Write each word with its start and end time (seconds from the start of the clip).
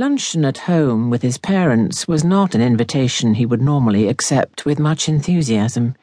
Luncheon 0.00 0.46
at 0.46 0.56
home 0.56 1.10
with 1.10 1.20
his 1.20 1.36
parents 1.36 2.08
was 2.08 2.24
not 2.24 2.54
an 2.54 2.62
invitation 2.62 3.34
he 3.34 3.44
would 3.44 3.60
normally 3.60 4.08
accept 4.08 4.64
with 4.64 4.78
much 4.78 5.10
enthusiasm. 5.10 5.94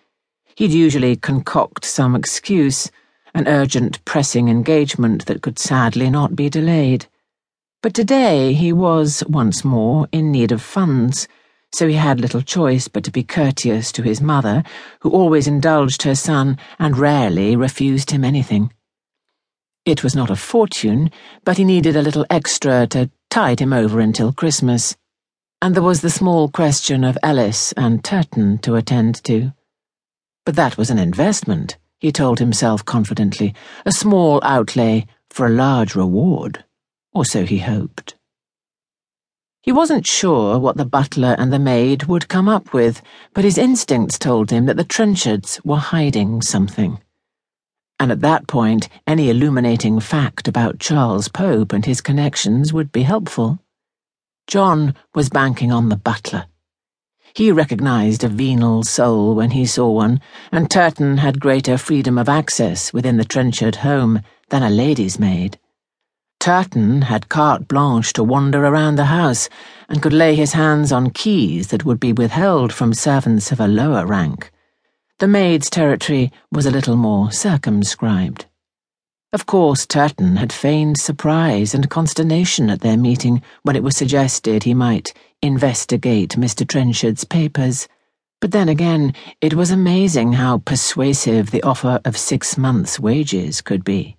He'd 0.56 0.70
usually 0.70 1.16
concoct 1.16 1.84
some 1.84 2.14
excuse, 2.14 2.92
an 3.34 3.48
urgent, 3.48 4.06
pressing 4.06 4.50
engagement 4.50 5.26
that 5.26 5.42
could 5.42 5.58
sadly 5.58 6.12
not 6.12 6.36
be 6.36 6.48
delayed. 6.48 7.08
But 7.82 7.96
today 7.96 8.54
he 8.54 8.72
was, 8.72 9.24
once 9.28 9.66
more, 9.66 10.08
in 10.12 10.32
need 10.32 10.52
of 10.52 10.62
funds, 10.62 11.28
so 11.74 11.88
he 11.88 11.96
had 11.96 12.22
little 12.22 12.44
choice 12.44 12.88
but 12.88 13.04
to 13.06 13.12
be 13.12 13.24
courteous 13.24 13.92
to 13.94 14.04
his 14.04 14.22
mother, 14.22 14.64
who 15.00 15.10
always 15.10 15.48
indulged 15.48 16.04
her 16.04 16.14
son 16.14 16.60
and 16.78 17.00
rarely 17.00 17.56
refused 17.56 18.12
him 18.12 18.24
anything. 18.24 18.72
It 19.86 20.04
was 20.04 20.16
not 20.16 20.30
a 20.30 20.36
fortune, 20.36 21.10
but 21.44 21.58
he 21.58 21.64
needed 21.64 21.96
a 21.96 22.04
little 22.04 22.28
extra 22.30 22.86
to 22.88 23.10
tide 23.30 23.60
him 23.60 23.74
over 23.74 24.00
until 24.00 24.34
Christmas. 24.34 24.96
And 25.62 25.76
there 25.76 25.84
was 25.84 26.02
the 26.02 26.10
small 26.10 26.50
question 26.50 27.04
of 27.04 27.18
Ellis 27.24 27.74
and 27.74 28.04
Turton 28.04 28.58
to 28.60 28.76
attend 28.76 29.24
to. 29.24 29.54
But 30.46 30.56
that 30.56 30.78
was 30.78 30.90
an 30.90 31.00
investment, 31.00 31.78
he 32.00 32.12
told 32.12 32.40
himself 32.40 32.86
confidently, 32.86 33.54
a 33.86 33.92
small 33.92 34.40
outlay 34.44 35.06
for 35.30 35.48
a 35.48 35.52
large 35.52 35.96
reward, 35.96 36.64
or 37.14 37.26
so 37.26 37.46
he 37.46 37.60
hoped. 37.60 38.16
He 39.62 39.72
wasn't 39.72 40.08
sure 40.08 40.60
what 40.60 40.78
the 40.78 40.86
butler 40.86 41.36
and 41.38 41.52
the 41.52 41.60
maid 41.60 42.04
would 42.04 42.30
come 42.30 42.48
up 42.48 42.72
with, 42.72 43.02
but 43.34 43.44
his 43.44 43.58
instincts 43.58 44.18
told 44.18 44.52
him 44.52 44.66
that 44.66 44.78
the 44.78 44.86
Trenchards 44.86 45.64
were 45.66 45.78
hiding 45.78 46.42
something 46.42 47.00
and 48.00 48.12
at 48.12 48.22
that 48.22 48.48
point 48.48 48.90
any 49.06 49.30
illuminating 49.30 50.00
fact 50.00 50.48
about 50.48 50.80
Charles 50.80 51.28
Pope 51.28 51.74
and 51.74 51.86
his 51.86 52.02
connections 52.02 52.72
would 52.74 52.92
be 52.92 53.04
helpful. 53.04 53.60
John 54.48 54.96
was 55.14 55.30
banking 55.30 55.72
on 55.72 55.90
the 55.90 55.98
butler. 55.98 56.46
He 57.34 57.52
recognized 57.52 58.24
a 58.24 58.30
venal 58.30 58.84
soul 58.84 59.36
when 59.36 59.52
he 59.52 59.66
saw 59.66 59.92
one, 59.92 60.22
and 60.52 60.72
Turton 60.72 61.18
had 61.18 61.40
greater 61.40 61.78
freedom 61.78 62.18
of 62.18 62.30
access 62.30 62.92
within 62.92 63.18
the 63.18 63.26
Trenchard 63.26 63.78
home 63.78 64.22
than 64.50 64.64
a 64.64 64.70
lady's 64.70 65.20
maid. 65.20 65.60
Turton 66.40 67.04
had 67.04 67.30
carte 67.30 67.68
blanche 67.68 68.14
to 68.14 68.24
wander 68.24 68.66
around 68.66 68.96
the 68.96 69.06
house 69.06 69.50
and 69.90 70.02
could 70.02 70.14
lay 70.14 70.34
his 70.34 70.54
hands 70.54 70.92
on 70.92 71.10
keys 71.10 71.68
that 71.68 71.84
would 71.84 72.00
be 72.00 72.14
withheld 72.14 72.72
from 72.72 72.94
servants 72.94 73.52
of 73.52 73.60
a 73.60 73.68
lower 73.68 74.06
rank. 74.06 74.52
The 75.20 75.28
maid's 75.28 75.72
territory 75.72 76.32
was 76.52 76.68
a 76.68 76.72
little 76.72 76.96
more 76.96 77.32
circumscribed. 77.32 78.46
Of 79.34 79.48
course, 79.48 79.88
Turton 79.88 80.36
had 80.36 80.54
feigned 80.54 81.00
surprise 81.00 81.74
and 81.74 81.90
consternation 81.90 82.70
at 82.70 82.82
their 82.82 82.98
meeting 82.98 83.42
when 83.64 83.76
it 83.76 83.82
was 83.82 83.98
suggested 83.98 84.62
he 84.62 84.76
might 84.76 85.16
investigate 85.42 86.38
Mr. 86.38 86.68
Trenchard's 86.68 87.24
papers. 87.24 87.88
But 88.42 88.52
then 88.52 88.70
again, 88.70 89.16
it 89.42 89.56
was 89.56 89.72
amazing 89.72 90.34
how 90.34 90.60
persuasive 90.60 91.50
the 91.50 91.64
offer 91.64 92.00
of 92.06 92.16
six 92.16 92.56
months' 92.56 93.00
wages 93.00 93.62
could 93.62 93.84
be. 93.84 94.18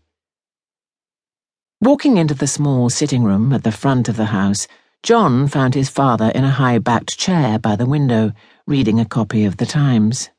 Walking 1.80 2.16
into 2.16 2.34
the 2.34 2.48
small 2.48 2.90
sitting 2.90 3.22
room 3.22 3.52
at 3.52 3.62
the 3.62 3.70
front 3.70 4.08
of 4.08 4.16
the 4.16 4.26
house, 4.26 4.66
John 5.04 5.46
found 5.46 5.76
his 5.76 5.88
father 5.88 6.32
in 6.34 6.42
a 6.42 6.50
high 6.50 6.78
backed 6.78 7.16
chair 7.16 7.56
by 7.56 7.76
the 7.76 7.86
window, 7.86 8.32
reading 8.66 8.98
a 8.98 9.04
copy 9.04 9.44
of 9.44 9.58
the 9.58 9.66
Times. 9.66 10.30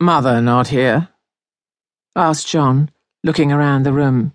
Mother 0.00 0.42
not 0.42 0.68
here? 0.68 1.08
asked 2.14 2.46
John, 2.46 2.90
looking 3.24 3.50
around 3.50 3.84
the 3.84 3.94
room. 3.94 4.34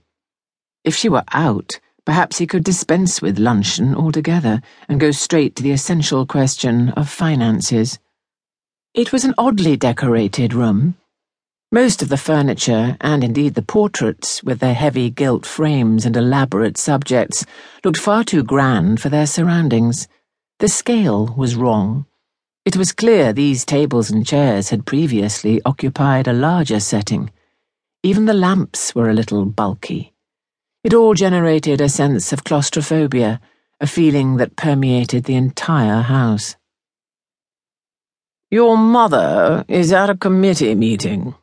If 0.84 0.96
she 0.96 1.08
were 1.08 1.24
out, 1.32 1.80
perhaps 2.04 2.40
he 2.40 2.48
could 2.48 2.64
dispense 2.64 3.22
with 3.22 3.38
luncheon 3.38 3.94
altogether 3.94 4.64
and 4.90 5.00
go 5.00 5.12
straight 5.12 5.56
to 5.56 5.64
the 5.64 5.72
essential 5.72 6.26
question 6.26 6.90
of 6.90 7.10
finances. 7.10 8.00
It 8.96 9.12
was 9.14 9.24
an 9.24 9.36
oddly 9.38 9.78
decorated 9.78 10.52
room. 10.56 10.96
Most 11.72 12.02
of 12.02 12.10
the 12.10 12.18
furniture, 12.18 12.98
and 13.00 13.24
indeed 13.24 13.54
the 13.54 13.62
portraits, 13.62 14.44
with 14.44 14.60
their 14.60 14.74
heavy 14.74 15.12
gilt 15.12 15.46
frames 15.46 16.08
and 16.08 16.18
elaborate 16.18 16.78
subjects, 16.78 17.46
looked 17.84 18.00
far 18.00 18.24
too 18.24 18.44
grand 18.44 19.00
for 19.00 19.10
their 19.10 19.28
surroundings. 19.28 20.08
The 20.58 20.70
scale 20.70 21.36
was 21.38 21.56
wrong. 21.56 22.08
It 22.64 22.78
was 22.78 22.92
clear 22.92 23.34
these 23.34 23.66
tables 23.66 24.12
and 24.12 24.26
chairs 24.26 24.70
had 24.70 24.86
previously 24.86 25.60
occupied 25.66 26.28
a 26.28 26.34
larger 26.34 26.80
setting. 26.80 27.32
Even 28.04 28.26
the 28.26 28.36
lamps 28.36 28.94
were 28.94 29.10
a 29.10 29.16
little 29.16 29.46
bulky. 29.46 30.14
It 30.84 30.94
all 30.94 31.16
generated 31.16 31.82
a 31.82 31.90
sense 31.90 32.32
of 32.32 32.44
claustrophobia, 32.44 33.42
a 33.80 33.88
feeling 33.88 34.38
that 34.38 34.56
permeated 34.56 35.24
the 35.24 35.36
entire 35.36 36.02
house. 36.02 36.56
Your 38.52 38.78
mother 38.78 39.66
is 39.68 39.92
at 39.92 40.12
a 40.12 40.18
committee 40.18 40.76
meeting. 40.76 41.34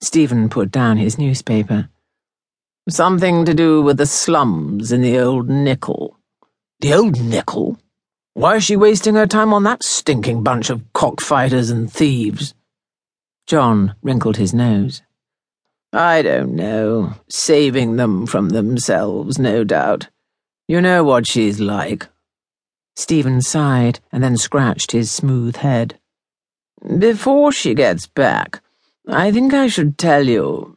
Stephen 0.00 0.48
put 0.48 0.70
down 0.70 0.96
his 0.96 1.18
newspaper. 1.18 1.90
Something 2.88 3.44
to 3.44 3.52
do 3.52 3.82
with 3.82 3.98
the 3.98 4.06
slums 4.06 4.90
in 4.90 5.02
the 5.02 5.18
Old 5.18 5.50
Nichol. 5.50 6.16
The 6.80 6.94
Old 6.94 7.20
Nichol? 7.20 7.78
Why 8.36 8.56
is 8.56 8.64
she 8.64 8.76
wasting 8.76 9.14
her 9.14 9.26
time 9.26 9.54
on 9.54 9.62
that 9.62 9.82
stinking 9.82 10.42
bunch 10.42 10.68
of 10.68 10.92
cockfighters 10.92 11.72
and 11.72 11.90
thieves? 11.90 12.52
John 13.46 13.94
wrinkled 14.02 14.36
his 14.36 14.52
nose. 14.52 15.00
I 15.90 16.20
don't 16.20 16.54
know. 16.54 17.14
Saving 17.30 17.96
them 17.96 18.26
from 18.26 18.50
themselves, 18.50 19.38
no 19.38 19.64
doubt. 19.64 20.08
You 20.68 20.82
know 20.82 21.02
what 21.02 21.26
she's 21.26 21.60
like. 21.60 22.08
Stephen 22.94 23.40
sighed 23.40 24.00
and 24.12 24.22
then 24.22 24.36
scratched 24.36 24.92
his 24.92 25.10
smooth 25.10 25.56
head. 25.56 25.98
Before 26.98 27.50
she 27.52 27.72
gets 27.72 28.06
back, 28.06 28.60
I 29.08 29.32
think 29.32 29.54
I 29.54 29.68
should 29.68 29.96
tell 29.96 30.28
you. 30.28 30.76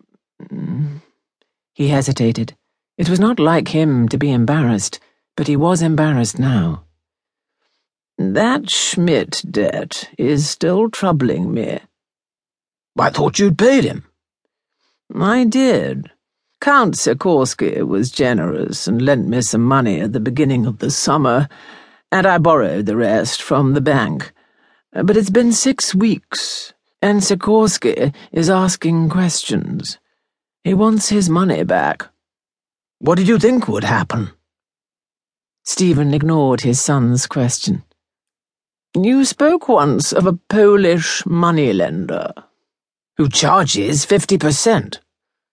He 1.73 1.89
hesitated. 1.89 2.55
It 2.97 3.09
was 3.09 3.19
not 3.19 3.37
like 3.37 3.67
him 3.67 4.07
to 4.07 4.17
be 4.17 4.31
embarrassed, 4.31 5.01
but 5.35 5.47
he 5.47 5.57
was 5.57 5.81
embarrassed 5.81 6.39
now. 6.39 6.85
That 8.22 8.69
Schmidt 8.69 9.44
debt 9.50 10.09
is 10.18 10.50
still 10.50 10.90
troubling 10.90 11.53
me. 11.53 11.80
I 13.00 13.12
thought 13.12 13.40
you'd 13.40 13.57
paid 13.57 13.85
him. 13.85 14.03
I 15.16 15.46
did. 15.46 16.12
Count 16.59 16.96
Sikorsky 16.96 17.81
was 17.88 18.12
generous 18.12 18.88
and 18.88 19.02
lent 19.02 19.30
me 19.30 19.40
some 19.40 19.63
money 19.63 20.02
at 20.02 20.12
the 20.12 20.19
beginning 20.19 20.66
of 20.66 20.80
the 20.80 20.91
summer, 20.91 21.47
and 22.12 22.28
I 22.28 22.40
borrowed 22.40 22.88
the 22.88 22.97
rest 22.97 23.41
from 23.41 23.74
the 23.74 23.80
bank. 23.80 24.34
But 24.91 25.16
it's 25.16 25.30
been 25.30 25.53
six 25.53 25.96
weeks, 25.96 26.74
and 27.01 27.22
Sikorsky 27.22 28.13
is 28.34 28.50
asking 28.50 29.07
questions. 29.07 29.97
He 30.66 30.74
wants 30.74 31.07
his 31.07 31.30
money 31.30 31.63
back. 31.63 32.09
What 32.97 33.16
did 33.16 33.30
you 33.30 33.40
think 33.40 33.69
would 33.69 33.86
happen? 33.86 34.31
Stephen 35.63 36.13
ignored 36.13 36.62
his 36.62 36.81
son's 36.81 37.25
question. 37.25 37.86
You 39.01 39.23
spoke 39.23 39.69
once 39.69 40.11
of 40.11 40.27
a 40.27 40.33
Polish 40.33 41.25
moneylender. 41.25 42.33
Who 43.15 43.29
charges 43.29 44.05
50%, 44.05 44.99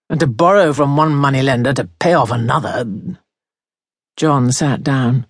and 0.09 0.19
to 0.19 0.27
borrow 0.27 0.73
from 0.73 0.97
one 0.97 1.15
moneylender 1.15 1.73
to 1.75 1.89
pay 1.99 2.13
off 2.13 2.29
another. 2.29 2.85
John 4.17 4.51
sat 4.51 4.83
down. 4.83 5.27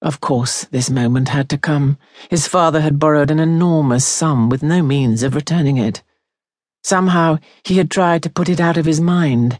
Of 0.00 0.20
course, 0.20 0.64
this 0.64 0.88
moment 0.88 1.28
had 1.28 1.50
to 1.50 1.58
come. 1.58 1.98
His 2.30 2.46
father 2.46 2.80
had 2.80 2.98
borrowed 2.98 3.30
an 3.30 3.38
enormous 3.38 4.06
sum 4.06 4.48
with 4.48 4.62
no 4.62 4.80
means 4.82 5.22
of 5.22 5.34
returning 5.34 5.76
it. 5.76 6.02
Somehow 6.82 7.38
he 7.64 7.76
had 7.76 7.90
tried 7.90 8.22
to 8.22 8.30
put 8.30 8.48
it 8.48 8.60
out 8.60 8.78
of 8.78 8.86
his 8.86 9.00
mind, 9.00 9.58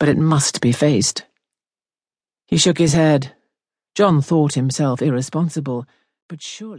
but 0.00 0.08
it 0.08 0.18
must 0.18 0.60
be 0.60 0.72
faced. 0.72 1.24
He 2.46 2.56
shook 2.56 2.78
his 2.78 2.94
head. 2.94 3.36
John 3.94 4.22
thought 4.22 4.54
himself 4.54 5.00
irresponsible, 5.00 5.86
but 6.28 6.42
surely. 6.42 6.76